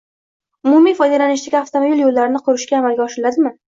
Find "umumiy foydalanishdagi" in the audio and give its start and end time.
0.69-1.59